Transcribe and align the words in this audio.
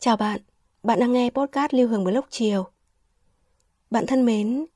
Chào 0.00 0.16
bạn, 0.16 0.40
bạn 0.82 1.00
đang 1.00 1.12
nghe 1.12 1.30
podcast 1.30 1.74
Lưu 1.74 1.88
Hương 1.88 2.04
Blog 2.04 2.24
chiều. 2.30 2.64
Bạn 3.90 4.06
thân 4.06 4.24
mến, 4.24 4.66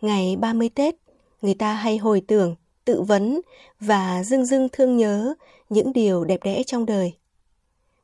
ngày 0.00 0.36
30 0.36 0.68
Tết, 0.74 0.94
người 1.42 1.54
ta 1.54 1.74
hay 1.74 1.96
hồi 1.96 2.22
tưởng, 2.28 2.54
tự 2.84 3.02
vấn 3.02 3.40
và 3.80 4.24
dưng 4.24 4.46
dưng 4.46 4.68
thương 4.72 4.96
nhớ 4.96 5.34
những 5.68 5.92
điều 5.92 6.24
đẹp 6.24 6.40
đẽ 6.44 6.62
trong 6.66 6.86
đời. 6.86 7.12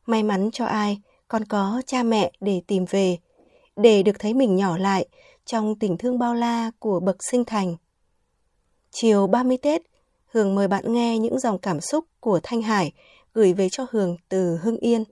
May 0.07 0.23
mắn 0.23 0.51
cho 0.53 0.65
ai 0.65 1.01
còn 1.29 1.45
có 1.45 1.83
cha 1.87 2.03
mẹ 2.03 2.33
để 2.41 2.63
tìm 2.67 2.85
về, 2.91 3.19
để 3.77 4.03
được 4.03 4.19
thấy 4.19 4.35
mình 4.35 4.57
nhỏ 4.57 4.79
lại 4.79 5.09
trong 5.45 5.79
tình 5.79 5.97
thương 5.97 6.19
bao 6.19 6.35
la 6.35 6.71
của 6.79 7.01
bậc 7.01 7.17
sinh 7.31 7.45
thành. 7.45 7.77
Chiều 8.91 9.27
30 9.27 9.57
Tết, 9.57 9.83
Hương 10.27 10.55
mời 10.55 10.69
bạn 10.69 10.93
nghe 10.93 11.19
những 11.19 11.39
dòng 11.39 11.59
cảm 11.59 11.81
xúc 11.81 12.05
của 12.21 12.41
Thanh 12.43 12.63
Hải 12.63 12.93
gửi 13.35 13.53
về 13.53 13.69
cho 13.69 13.87
Hương 13.91 14.17
từ 14.29 14.57
Hưng 14.57 14.77
Yên. 14.77 15.05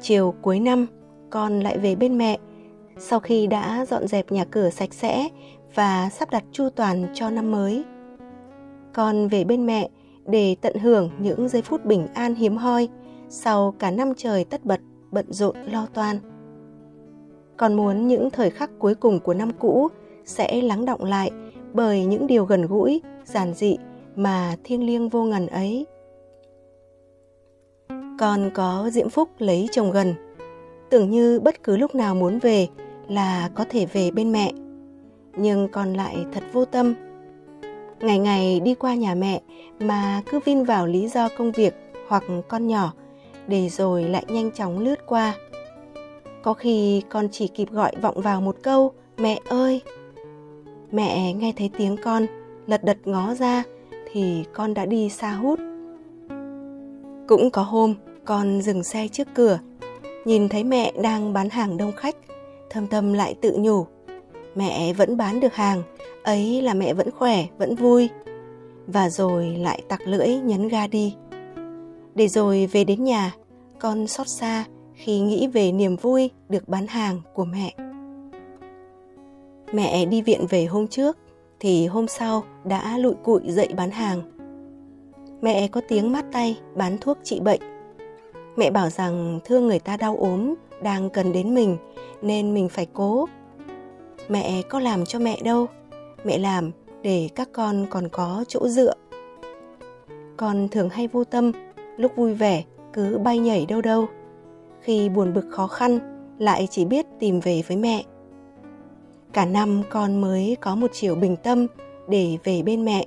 Chiều 0.00 0.34
cuối 0.42 0.60
năm, 0.60 0.86
con 1.30 1.60
lại 1.60 1.78
về 1.78 1.94
bên 1.94 2.18
mẹ. 2.18 2.38
Sau 2.98 3.20
khi 3.20 3.46
đã 3.46 3.86
dọn 3.88 4.06
dẹp 4.06 4.32
nhà 4.32 4.44
cửa 4.44 4.70
sạch 4.70 4.94
sẽ 4.94 5.28
và 5.74 6.08
sắp 6.08 6.30
đặt 6.30 6.44
chu 6.52 6.68
toàn 6.76 7.06
cho 7.14 7.30
năm 7.30 7.50
mới. 7.50 7.84
Con 8.94 9.28
về 9.28 9.44
bên 9.44 9.66
mẹ 9.66 9.88
để 10.26 10.56
tận 10.60 10.76
hưởng 10.78 11.10
những 11.18 11.48
giây 11.48 11.62
phút 11.62 11.84
bình 11.84 12.06
an 12.14 12.34
hiếm 12.34 12.56
hoi 12.56 12.88
sau 13.28 13.74
cả 13.78 13.90
năm 13.90 14.12
trời 14.16 14.44
tất 14.44 14.64
bật 14.64 14.80
bận 15.10 15.32
rộn 15.32 15.56
lo 15.72 15.86
toan. 15.94 16.16
Con 17.56 17.74
muốn 17.74 18.06
những 18.06 18.30
thời 18.30 18.50
khắc 18.50 18.70
cuối 18.78 18.94
cùng 18.94 19.20
của 19.20 19.34
năm 19.34 19.50
cũ 19.58 19.88
sẽ 20.26 20.62
lắng 20.62 20.84
động 20.84 21.04
lại 21.04 21.30
bởi 21.72 22.04
những 22.04 22.26
điều 22.26 22.44
gần 22.44 22.66
gũi, 22.66 23.00
giản 23.24 23.54
dị 23.54 23.76
mà 24.16 24.56
thiêng 24.64 24.86
liêng 24.86 25.08
vô 25.08 25.24
ngần 25.24 25.46
ấy. 25.46 25.86
Còn 28.18 28.50
có 28.54 28.90
diễm 28.92 29.08
phúc 29.08 29.28
lấy 29.38 29.68
chồng 29.72 29.92
gần, 29.92 30.14
tưởng 30.90 31.10
như 31.10 31.40
bất 31.40 31.62
cứ 31.62 31.76
lúc 31.76 31.94
nào 31.94 32.14
muốn 32.14 32.38
về 32.38 32.68
là 33.08 33.50
có 33.54 33.64
thể 33.70 33.86
về 33.86 34.10
bên 34.10 34.32
mẹ. 34.32 34.52
Nhưng 35.36 35.68
còn 35.68 35.92
lại 35.94 36.16
thật 36.32 36.42
vô 36.52 36.64
tâm. 36.64 36.94
Ngày 38.00 38.18
ngày 38.18 38.60
đi 38.60 38.74
qua 38.74 38.94
nhà 38.94 39.14
mẹ 39.14 39.40
mà 39.80 40.22
cứ 40.30 40.40
vin 40.44 40.64
vào 40.64 40.86
lý 40.86 41.08
do 41.08 41.28
công 41.38 41.52
việc 41.52 41.74
hoặc 42.08 42.24
con 42.48 42.66
nhỏ 42.66 42.92
để 43.46 43.68
rồi 43.68 44.04
lại 44.04 44.24
nhanh 44.28 44.50
chóng 44.50 44.78
lướt 44.78 45.06
qua. 45.06 45.34
Có 46.42 46.54
khi 46.54 47.02
con 47.08 47.28
chỉ 47.32 47.48
kịp 47.48 47.70
gọi 47.70 47.92
vọng 48.02 48.20
vào 48.20 48.40
một 48.40 48.56
câu 48.62 48.92
mẹ 49.16 49.40
ơi 49.48 49.80
Mẹ 50.92 51.32
nghe 51.32 51.52
thấy 51.56 51.70
tiếng 51.78 51.96
con, 52.02 52.26
lật 52.66 52.84
đật 52.84 52.98
ngó 53.04 53.34
ra 53.34 53.62
thì 54.12 54.44
con 54.52 54.74
đã 54.74 54.86
đi 54.86 55.08
xa 55.10 55.32
hút. 55.32 55.58
Cũng 57.28 57.50
có 57.50 57.62
hôm 57.62 57.94
con 58.24 58.62
dừng 58.62 58.84
xe 58.84 59.08
trước 59.08 59.28
cửa, 59.34 59.58
nhìn 60.24 60.48
thấy 60.48 60.64
mẹ 60.64 60.92
đang 61.02 61.32
bán 61.32 61.50
hàng 61.50 61.76
đông 61.76 61.92
khách, 61.96 62.16
thâm 62.70 62.86
tâm 62.86 63.12
lại 63.12 63.34
tự 63.40 63.56
nhủ. 63.58 63.86
Mẹ 64.54 64.92
vẫn 64.92 65.16
bán 65.16 65.40
được 65.40 65.54
hàng, 65.54 65.82
ấy 66.22 66.62
là 66.62 66.74
mẹ 66.74 66.94
vẫn 66.94 67.10
khỏe, 67.10 67.44
vẫn 67.58 67.74
vui. 67.74 68.08
Và 68.86 69.08
rồi 69.08 69.46
lại 69.46 69.82
tặc 69.88 70.00
lưỡi 70.06 70.28
nhấn 70.28 70.68
ga 70.68 70.86
đi. 70.86 71.14
Để 72.14 72.28
rồi 72.28 72.68
về 72.72 72.84
đến 72.84 73.04
nhà, 73.04 73.34
con 73.78 74.06
xót 74.06 74.28
xa 74.28 74.64
khi 74.94 75.20
nghĩ 75.20 75.46
về 75.46 75.72
niềm 75.72 75.96
vui 75.96 76.30
được 76.48 76.68
bán 76.68 76.86
hàng 76.86 77.20
của 77.34 77.44
mẹ. 77.44 77.74
Mẹ 79.72 80.04
đi 80.06 80.22
viện 80.22 80.46
về 80.50 80.64
hôm 80.64 80.88
trước 80.88 81.16
thì 81.60 81.86
hôm 81.86 82.06
sau 82.08 82.44
đã 82.64 82.98
lụi 82.98 83.14
cụi 83.24 83.40
dậy 83.46 83.68
bán 83.76 83.90
hàng. 83.90 84.22
Mẹ 85.42 85.68
có 85.68 85.80
tiếng 85.88 86.12
mát 86.12 86.24
tay 86.32 86.58
bán 86.74 86.98
thuốc 87.00 87.18
trị 87.22 87.40
bệnh. 87.40 87.60
Mẹ 88.56 88.70
bảo 88.70 88.90
rằng 88.90 89.40
thương 89.44 89.66
người 89.66 89.78
ta 89.78 89.96
đau 89.96 90.16
ốm 90.16 90.54
đang 90.82 91.10
cần 91.10 91.32
đến 91.32 91.54
mình 91.54 91.76
nên 92.22 92.54
mình 92.54 92.68
phải 92.68 92.86
cố. 92.92 93.28
Mẹ 94.28 94.62
có 94.62 94.80
làm 94.80 95.04
cho 95.04 95.18
mẹ 95.18 95.40
đâu, 95.44 95.66
mẹ 96.24 96.38
làm 96.38 96.70
để 97.02 97.28
các 97.34 97.48
con 97.52 97.86
còn 97.90 98.08
có 98.08 98.44
chỗ 98.48 98.68
dựa. 98.68 98.94
Con 100.36 100.68
thường 100.68 100.88
hay 100.88 101.08
vô 101.08 101.24
tâm, 101.24 101.52
lúc 101.96 102.16
vui 102.16 102.34
vẻ 102.34 102.64
cứ 102.92 103.18
bay 103.18 103.38
nhảy 103.38 103.66
đâu 103.66 103.80
đâu. 103.80 104.06
Khi 104.80 105.08
buồn 105.08 105.34
bực 105.34 105.44
khó 105.50 105.66
khăn 105.66 105.98
lại 106.38 106.68
chỉ 106.70 106.84
biết 106.84 107.06
tìm 107.18 107.40
về 107.40 107.62
với 107.68 107.76
mẹ 107.76 108.04
Cả 109.32 109.44
năm 109.44 109.82
con 109.90 110.20
mới 110.20 110.56
có 110.60 110.74
một 110.74 110.90
chiều 110.92 111.14
bình 111.14 111.36
tâm 111.36 111.66
để 112.08 112.38
về 112.44 112.62
bên 112.62 112.84
mẹ, 112.84 113.06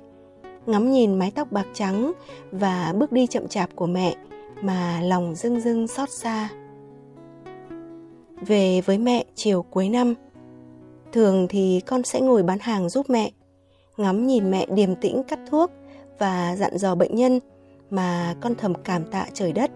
ngắm 0.66 0.90
nhìn 0.90 1.18
mái 1.18 1.30
tóc 1.30 1.52
bạc 1.52 1.66
trắng 1.74 2.12
và 2.52 2.94
bước 2.96 3.12
đi 3.12 3.26
chậm 3.26 3.48
chạp 3.48 3.76
của 3.76 3.86
mẹ 3.86 4.14
mà 4.62 5.00
lòng 5.02 5.34
dưng 5.34 5.60
dưng 5.60 5.88
xót 5.88 6.10
xa. 6.10 6.48
Về 8.46 8.80
với 8.80 8.98
mẹ 8.98 9.24
chiều 9.34 9.62
cuối 9.62 9.88
năm, 9.88 10.14
thường 11.12 11.46
thì 11.48 11.80
con 11.86 12.02
sẽ 12.02 12.20
ngồi 12.20 12.42
bán 12.42 12.58
hàng 12.58 12.88
giúp 12.88 13.10
mẹ, 13.10 13.30
ngắm 13.96 14.26
nhìn 14.26 14.50
mẹ 14.50 14.66
điềm 14.74 14.94
tĩnh 14.94 15.22
cắt 15.28 15.38
thuốc 15.50 15.70
và 16.18 16.56
dặn 16.56 16.78
dò 16.78 16.94
bệnh 16.94 17.14
nhân 17.14 17.40
mà 17.90 18.34
con 18.40 18.54
thầm 18.54 18.74
cảm 18.74 19.04
tạ 19.04 19.26
trời 19.34 19.52
đất 19.52 19.70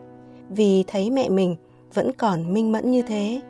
vì 0.49 0.85
thấy 0.87 1.11
mẹ 1.11 1.29
mình 1.29 1.57
vẫn 1.95 2.13
còn 2.13 2.53
minh 2.55 2.73
mẫn 2.73 2.91
như 2.91 3.03
thế. 3.03 3.41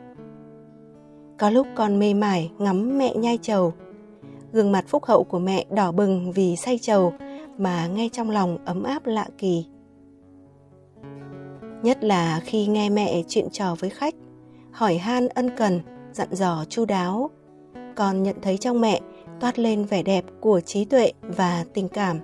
Có 1.37 1.49
lúc 1.49 1.67
con 1.75 1.99
mê 1.99 2.13
mải 2.13 2.51
ngắm 2.57 2.97
mẹ 2.97 3.15
nhai 3.15 3.39
trầu. 3.41 3.73
Gương 4.53 4.71
mặt 4.71 4.85
phúc 4.87 5.05
hậu 5.05 5.23
của 5.23 5.39
mẹ 5.39 5.65
đỏ 5.69 5.91
bừng 5.91 6.31
vì 6.31 6.55
say 6.55 6.77
trầu 6.77 7.13
mà 7.57 7.87
nghe 7.87 8.09
trong 8.11 8.29
lòng 8.29 8.57
ấm 8.65 8.83
áp 8.83 9.05
lạ 9.05 9.27
kỳ. 9.37 9.65
Nhất 11.83 12.03
là 12.03 12.41
khi 12.45 12.67
nghe 12.67 12.89
mẹ 12.89 13.23
chuyện 13.27 13.49
trò 13.51 13.75
với 13.79 13.89
khách, 13.89 14.13
hỏi 14.71 14.97
han 14.97 15.27
ân 15.27 15.49
cần, 15.57 15.79
dặn 16.13 16.27
dò 16.31 16.65
chu 16.69 16.85
đáo, 16.85 17.29
con 17.95 18.23
nhận 18.23 18.35
thấy 18.41 18.57
trong 18.57 18.81
mẹ 18.81 19.01
toát 19.39 19.59
lên 19.59 19.83
vẻ 19.83 20.03
đẹp 20.03 20.25
của 20.39 20.61
trí 20.61 20.85
tuệ 20.85 21.11
và 21.21 21.65
tình 21.73 21.89
cảm. 21.89 22.19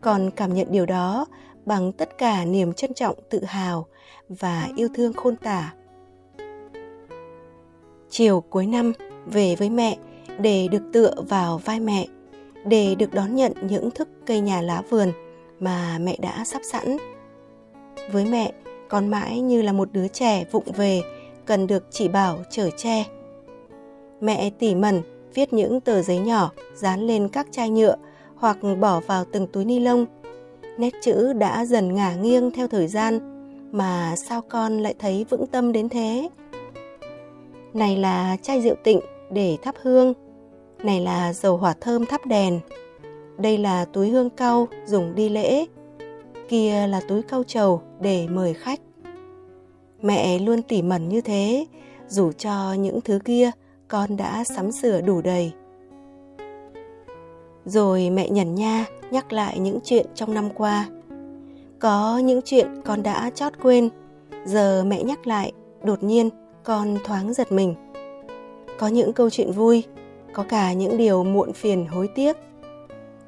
Con 0.00 0.30
cảm 0.36 0.54
nhận 0.54 0.66
điều 0.70 0.86
đó 0.86 1.26
bằng 1.66 1.92
tất 1.92 2.18
cả 2.18 2.44
niềm 2.44 2.72
trân 2.72 2.94
trọng 2.94 3.16
tự 3.30 3.44
hào 3.44 3.86
và 4.28 4.68
yêu 4.76 4.88
thương 4.94 5.12
khôn 5.12 5.36
tả 5.36 5.72
chiều 8.10 8.40
cuối 8.40 8.66
năm 8.66 8.92
về 9.26 9.56
với 9.56 9.70
mẹ 9.70 9.96
để 10.38 10.68
được 10.68 10.82
tựa 10.92 11.14
vào 11.28 11.58
vai 11.58 11.80
mẹ, 11.80 12.06
để 12.64 12.94
được 12.94 13.14
đón 13.14 13.34
nhận 13.34 13.52
những 13.62 13.90
thức 13.90 14.08
cây 14.26 14.40
nhà 14.40 14.60
lá 14.60 14.82
vườn 14.90 15.12
mà 15.60 15.98
mẹ 15.98 16.16
đã 16.20 16.44
sắp 16.44 16.62
sẵn. 16.64 16.96
Với 18.12 18.24
mẹ, 18.24 18.52
con 18.88 19.08
mãi 19.08 19.40
như 19.40 19.62
là 19.62 19.72
một 19.72 19.92
đứa 19.92 20.08
trẻ 20.08 20.44
vụng 20.52 20.72
về, 20.76 21.02
cần 21.44 21.66
được 21.66 21.86
chỉ 21.90 22.08
bảo 22.08 22.38
chở 22.50 22.70
che. 22.76 23.04
Mẹ 24.20 24.50
tỉ 24.50 24.74
mẩn 24.74 25.02
viết 25.34 25.52
những 25.52 25.80
tờ 25.80 26.02
giấy 26.02 26.18
nhỏ 26.18 26.50
dán 26.74 27.00
lên 27.00 27.28
các 27.28 27.46
chai 27.50 27.70
nhựa 27.70 27.96
hoặc 28.36 28.58
bỏ 28.80 29.00
vào 29.00 29.24
từng 29.24 29.46
túi 29.46 29.64
ni 29.64 29.80
lông. 29.80 30.06
Nét 30.78 30.94
chữ 31.02 31.32
đã 31.32 31.64
dần 31.64 31.94
ngả 31.94 32.14
nghiêng 32.14 32.50
theo 32.50 32.68
thời 32.68 32.88
gian, 32.88 33.18
mà 33.72 34.14
sao 34.16 34.42
con 34.48 34.78
lại 34.78 34.94
thấy 34.98 35.26
vững 35.30 35.46
tâm 35.46 35.72
đến 35.72 35.88
thế? 35.88 36.28
Này 37.76 37.96
là 37.96 38.36
chai 38.42 38.60
rượu 38.60 38.74
tịnh 38.84 39.00
để 39.30 39.56
thắp 39.62 39.74
hương. 39.82 40.14
Này 40.82 41.00
là 41.00 41.32
dầu 41.32 41.56
hỏa 41.56 41.74
thơm 41.80 42.06
thắp 42.06 42.26
đèn. 42.26 42.60
Đây 43.38 43.58
là 43.58 43.84
túi 43.84 44.08
hương 44.08 44.30
cau 44.30 44.68
dùng 44.86 45.14
đi 45.14 45.28
lễ. 45.28 45.66
Kia 46.48 46.86
là 46.86 47.00
túi 47.08 47.22
cau 47.22 47.42
trầu 47.44 47.82
để 48.00 48.28
mời 48.28 48.54
khách. 48.54 48.80
Mẹ 50.02 50.38
luôn 50.38 50.62
tỉ 50.62 50.82
mẩn 50.82 51.08
như 51.08 51.20
thế, 51.20 51.66
dù 52.08 52.32
cho 52.32 52.72
những 52.72 53.00
thứ 53.00 53.18
kia 53.24 53.50
con 53.88 54.16
đã 54.16 54.44
sắm 54.44 54.72
sửa 54.72 55.00
đủ 55.00 55.20
đầy. 55.22 55.52
Rồi 57.64 58.10
mẹ 58.10 58.30
nhẩn 58.30 58.54
nha 58.54 58.84
nhắc 59.10 59.32
lại 59.32 59.58
những 59.58 59.78
chuyện 59.84 60.06
trong 60.14 60.34
năm 60.34 60.48
qua. 60.54 60.88
Có 61.78 62.18
những 62.18 62.40
chuyện 62.44 62.82
con 62.84 63.02
đã 63.02 63.30
chót 63.30 63.52
quên, 63.62 63.88
giờ 64.44 64.84
mẹ 64.86 65.02
nhắc 65.02 65.26
lại, 65.26 65.52
đột 65.82 66.02
nhiên 66.02 66.30
con 66.66 66.96
thoáng 67.04 67.34
giật 67.34 67.52
mình. 67.52 67.74
Có 68.78 68.86
những 68.86 69.12
câu 69.12 69.30
chuyện 69.30 69.52
vui, 69.52 69.84
có 70.32 70.44
cả 70.48 70.72
những 70.72 70.96
điều 70.96 71.24
muộn 71.24 71.52
phiền 71.52 71.86
hối 71.86 72.08
tiếc. 72.14 72.36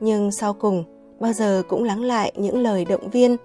Nhưng 0.01 0.33
sau 0.33 0.55
cùng, 0.55 0.85
bao 1.21 1.33
giờ 1.33 1.63
cũng 1.69 1.85
lắng 1.85 2.03
lại 2.03 2.33
những 2.37 2.59
lời 2.59 2.85
động 2.85 3.11
viên 3.11 3.37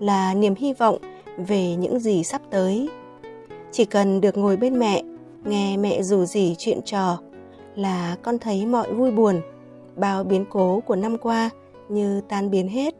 là 0.00 0.34
niềm 0.34 0.54
hy 0.54 0.72
vọng 0.72 0.98
về 1.36 1.76
những 1.76 1.98
gì 1.98 2.24
sắp 2.24 2.42
tới. 2.50 2.88
Chỉ 3.72 3.84
cần 3.84 4.20
được 4.20 4.36
ngồi 4.36 4.56
bên 4.56 4.78
mẹ, 4.78 5.02
nghe 5.44 5.76
mẹ 5.76 6.02
rủ 6.02 6.24
rỉ 6.24 6.54
chuyện 6.58 6.82
trò 6.82 7.18
là 7.74 8.16
con 8.22 8.38
thấy 8.38 8.66
mọi 8.66 8.92
vui 8.92 9.10
buồn, 9.10 9.40
bao 9.96 10.24
biến 10.24 10.44
cố 10.50 10.80
của 10.86 10.96
năm 10.96 11.18
qua 11.18 11.50
như 11.88 12.20
tan 12.28 12.50
biến 12.50 12.68
hết. 12.68 12.94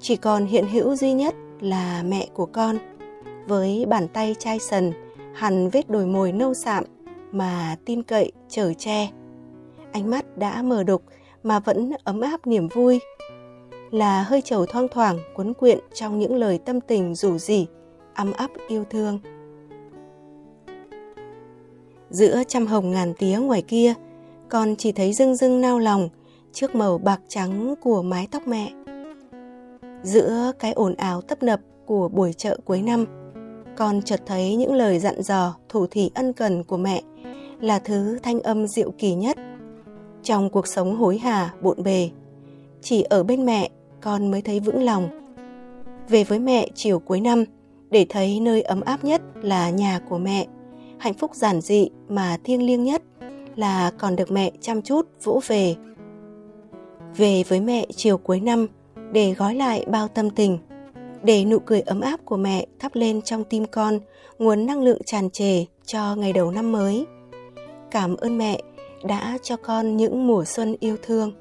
Chỉ 0.00 0.16
còn 0.16 0.46
hiện 0.46 0.66
hữu 0.68 0.96
duy 0.96 1.12
nhất 1.12 1.34
là 1.60 2.02
mẹ 2.06 2.28
của 2.34 2.46
con, 2.46 2.78
với 3.46 3.86
bàn 3.88 4.08
tay 4.08 4.34
chai 4.38 4.58
sần, 4.58 4.92
hằn 5.38 5.68
vết 5.68 5.90
đồi 5.90 6.06
mồi 6.06 6.32
nâu 6.32 6.54
sạm 6.54 6.84
mà 7.32 7.76
tin 7.84 8.02
cậy 8.02 8.32
chở 8.48 8.72
che. 8.74 9.08
Ánh 9.92 10.10
mắt 10.10 10.38
đã 10.38 10.62
mờ 10.62 10.82
đục 10.82 11.02
mà 11.42 11.60
vẫn 11.60 11.92
ấm 12.04 12.20
áp 12.20 12.46
niềm 12.46 12.68
vui. 12.68 13.00
Là 13.90 14.22
hơi 14.22 14.42
trầu 14.42 14.66
thoang 14.66 14.88
thoảng 14.88 15.18
cuốn 15.34 15.54
quyện 15.54 15.78
trong 15.94 16.18
những 16.18 16.36
lời 16.36 16.58
tâm 16.58 16.80
tình 16.80 17.14
rủ 17.14 17.38
rỉ, 17.38 17.66
ấm 18.14 18.32
áp 18.32 18.50
yêu 18.68 18.84
thương. 18.90 19.18
Giữa 22.10 22.42
trăm 22.48 22.66
hồng 22.66 22.90
ngàn 22.90 23.14
tía 23.14 23.38
ngoài 23.42 23.62
kia, 23.62 23.94
con 24.48 24.76
chỉ 24.76 24.92
thấy 24.92 25.12
rưng 25.12 25.36
rưng 25.36 25.60
nao 25.60 25.78
lòng 25.78 26.08
trước 26.52 26.74
màu 26.74 26.98
bạc 26.98 27.20
trắng 27.28 27.74
của 27.82 28.02
mái 28.02 28.28
tóc 28.30 28.42
mẹ. 28.46 28.72
Giữa 30.02 30.52
cái 30.58 30.72
ồn 30.72 30.94
ào 30.94 31.20
tấp 31.20 31.42
nập 31.42 31.60
của 31.86 32.08
buổi 32.08 32.32
chợ 32.32 32.58
cuối 32.64 32.82
năm, 32.82 33.04
con 33.78 34.02
chợt 34.02 34.20
thấy 34.26 34.56
những 34.56 34.74
lời 34.74 34.98
dặn 34.98 35.22
dò, 35.22 35.56
thủ 35.68 35.86
thỉ 35.90 36.10
ân 36.14 36.32
cần 36.32 36.64
của 36.64 36.76
mẹ, 36.76 37.02
là 37.60 37.78
thứ 37.78 38.18
thanh 38.22 38.40
âm 38.40 38.66
diệu 38.66 38.90
kỳ 38.98 39.14
nhất. 39.14 39.36
Trong 40.22 40.50
cuộc 40.50 40.66
sống 40.66 40.96
hối 40.96 41.18
hả, 41.18 41.54
bộn 41.62 41.82
bề, 41.82 42.10
chỉ 42.82 43.02
ở 43.02 43.22
bên 43.22 43.46
mẹ, 43.46 43.70
con 44.00 44.30
mới 44.30 44.42
thấy 44.42 44.60
vững 44.60 44.82
lòng. 44.82 45.08
Về 46.08 46.24
với 46.24 46.38
mẹ 46.38 46.68
chiều 46.74 46.98
cuối 46.98 47.20
năm, 47.20 47.44
để 47.90 48.06
thấy 48.08 48.40
nơi 48.40 48.62
ấm 48.62 48.80
áp 48.80 49.04
nhất 49.04 49.22
là 49.42 49.70
nhà 49.70 50.00
của 50.08 50.18
mẹ, 50.18 50.46
hạnh 50.98 51.14
phúc 51.14 51.34
giản 51.34 51.60
dị 51.60 51.88
mà 52.08 52.36
thiêng 52.44 52.66
liêng 52.66 52.84
nhất 52.84 53.02
là 53.56 53.90
còn 53.98 54.16
được 54.16 54.30
mẹ 54.30 54.52
chăm 54.60 54.82
chút, 54.82 55.06
vỗ 55.24 55.40
về. 55.46 55.76
Về 57.16 57.42
với 57.48 57.60
mẹ 57.60 57.86
chiều 57.96 58.18
cuối 58.18 58.40
năm, 58.40 58.66
để 59.12 59.34
gói 59.34 59.54
lại 59.54 59.84
bao 59.88 60.08
tâm 60.08 60.30
tình 60.30 60.58
để 61.22 61.44
nụ 61.44 61.58
cười 61.58 61.80
ấm 61.80 62.00
áp 62.00 62.20
của 62.24 62.36
mẹ 62.36 62.66
thắp 62.78 62.94
lên 62.94 63.22
trong 63.22 63.44
tim 63.44 63.64
con, 63.66 63.98
nguồn 64.38 64.66
năng 64.66 64.82
lượng 64.82 65.02
tràn 65.06 65.30
trề 65.30 65.64
cho 65.86 66.14
ngày 66.14 66.32
đầu 66.32 66.50
năm 66.50 66.72
mới. 66.72 67.06
Cảm 67.90 68.16
ơn 68.16 68.38
mẹ 68.38 68.62
đã 69.04 69.38
cho 69.42 69.56
con 69.56 69.96
những 69.96 70.26
mùa 70.26 70.44
xuân 70.44 70.76
yêu 70.80 70.96
thương. 71.02 71.32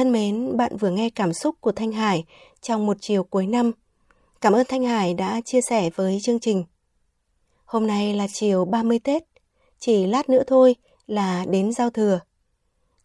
Thân 0.00 0.12
mến, 0.12 0.56
bạn 0.56 0.76
vừa 0.76 0.90
nghe 0.90 1.10
cảm 1.10 1.32
xúc 1.32 1.56
của 1.60 1.72
Thanh 1.72 1.92
Hải 1.92 2.24
trong 2.60 2.86
một 2.86 2.96
chiều 3.00 3.24
cuối 3.24 3.46
năm. 3.46 3.72
Cảm 4.40 4.52
ơn 4.52 4.66
Thanh 4.68 4.84
Hải 4.84 5.14
đã 5.14 5.40
chia 5.44 5.60
sẻ 5.60 5.90
với 5.90 6.18
chương 6.22 6.40
trình. 6.40 6.64
Hôm 7.64 7.86
nay 7.86 8.14
là 8.14 8.26
chiều 8.32 8.64
30 8.64 8.98
Tết, 8.98 9.22
chỉ 9.78 10.06
lát 10.06 10.28
nữa 10.28 10.42
thôi 10.46 10.76
là 11.06 11.44
đến 11.48 11.72
giao 11.72 11.90
thừa. 11.90 12.20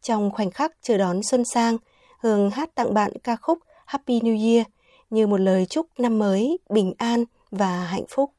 Trong 0.01 0.31
khoảnh 0.31 0.51
khắc 0.51 0.71
chờ 0.81 0.97
đón 0.97 1.24
xuân 1.24 1.45
sang, 1.45 1.77
Hương 2.19 2.50
hát 2.50 2.75
tặng 2.75 2.94
bạn 2.94 3.12
ca 3.24 3.36
khúc 3.36 3.59
Happy 3.86 4.19
New 4.19 4.53
Year 4.53 4.68
như 5.09 5.27
một 5.27 5.39
lời 5.39 5.65
chúc 5.65 5.88
năm 5.97 6.19
mới 6.19 6.57
bình 6.69 6.94
an 6.97 7.24
và 7.51 7.86
hạnh 7.86 8.06
phúc. 8.09 8.31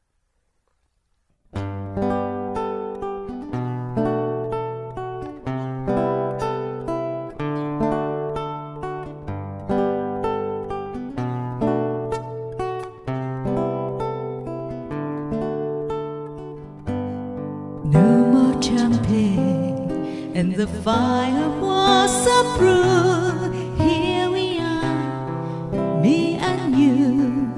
And 18.93 20.55
the 20.55 20.67
fire 20.81 21.49
was 21.59 22.25
a 22.25 22.57
brew. 22.57 23.51
Here 23.85 24.29
we 24.29 24.59
are, 24.59 26.01
me 26.01 26.35
and 26.35 26.73
you, 26.73 27.51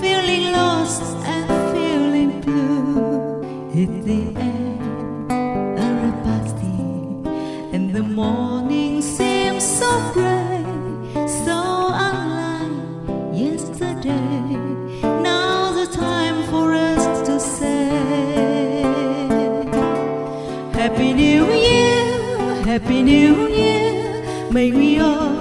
feeling 0.00 0.52
lost 0.52 1.02
and 1.26 1.48
feeling 1.72 2.40
blue. 2.42 3.42
It's 3.74 4.04
the 4.06 4.22
end 4.38 5.32
of 5.80 5.94
a 6.10 6.12
party, 6.22 6.78
and 7.74 7.92
the 7.92 8.04
morning 8.04 9.02
seems 9.02 9.64
so 9.64 9.90
gray, 10.12 10.64
so 11.26 11.90
unlike 11.92 13.34
yesterday. 13.34 14.67
Happy 22.80 23.02
New 23.02 23.48
Year. 23.48 24.52
May 24.52 24.70
we 24.70 25.00
all 25.00 25.37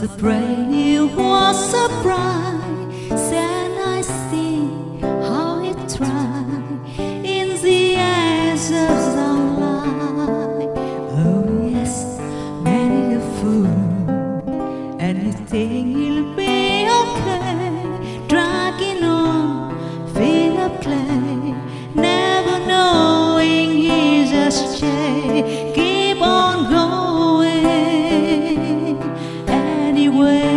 must 0.00 0.16
pray 0.18 0.54
you 0.70 1.07
away. 30.18 30.47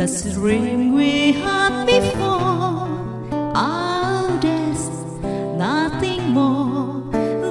The 0.00 0.08
spring 0.08 0.94
we 0.94 1.32
had 1.32 1.84
before. 1.84 2.88
Days, 4.40 4.88
nothing 5.58 6.22
more 6.30 7.02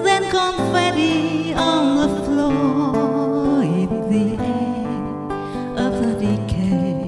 than 0.06 0.24
confetti 0.32 1.53
on 1.53 1.84
the 2.01 2.10
floor. 2.25 3.62
In 3.62 3.91
the 4.13 4.27
end 4.44 5.77
of 5.86 5.94
the 6.01 6.13
decay. 6.25 7.08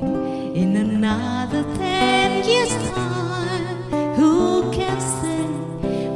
in 0.61 0.75
another 0.75 1.63
ten 1.75 2.47
years' 2.47 2.77
time, 2.91 3.77
who 4.17 4.71
can 4.71 4.99
say 5.01 5.41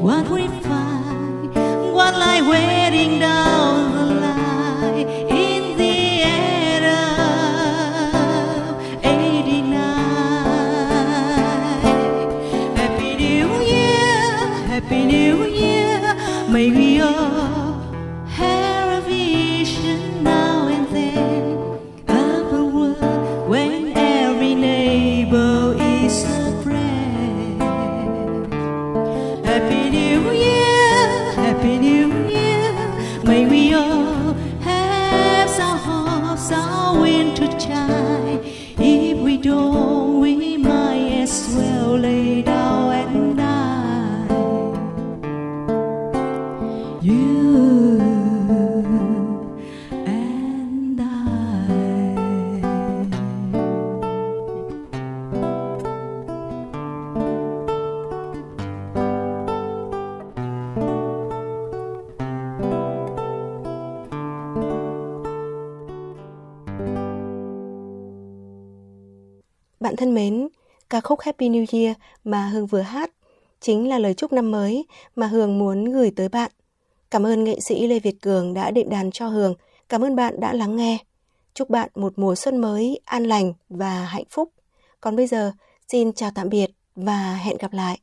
what 0.06 0.30
we 0.30 0.44
May 17.06 17.65
Bạn 69.86 69.96
thân 69.96 70.14
mến, 70.14 70.48
ca 70.90 71.02
khúc 71.02 71.20
Happy 71.20 71.50
New 71.50 71.66
Year 71.72 71.98
mà 72.24 72.48
Hương 72.48 72.68
vừa 72.68 72.82
hát 72.82 73.12
chính 73.60 73.90
là 73.90 74.00
lời 74.00 74.14
chúc 74.14 74.34
năm 74.34 74.52
mới 74.52 74.86
mà 75.16 75.28
Hương 75.28 75.60
muốn 75.60 75.86
gửi 75.86 76.12
tới 76.16 76.30
bạn. 76.30 76.52
Cảm 77.12 77.26
ơn 77.26 77.44
nghệ 77.44 77.60
sĩ 77.60 77.88
Lê 77.88 78.00
Việt 78.00 78.22
Cường 78.22 78.54
đã 78.54 78.72
đệm 78.72 78.90
đàn 78.90 79.12
cho 79.12 79.28
Hương. 79.28 79.54
Cảm 79.90 80.02
ơn 80.02 80.16
bạn 80.16 80.40
đã 80.40 80.54
lắng 80.54 80.76
nghe. 80.76 80.98
Chúc 81.54 81.70
bạn 81.70 81.90
một 81.96 82.14
mùa 82.16 82.36
xuân 82.36 82.58
mới 82.58 83.00
an 83.06 83.24
lành 83.24 83.54
và 83.70 84.06
hạnh 84.06 84.24
phúc. 84.30 84.52
Còn 85.02 85.16
bây 85.16 85.28
giờ, 85.28 85.52
xin 85.88 86.14
chào 86.14 86.32
tạm 86.36 86.50
biệt 86.50 86.72
và 86.96 87.36
hẹn 87.36 87.58
gặp 87.58 87.74
lại. 87.74 88.00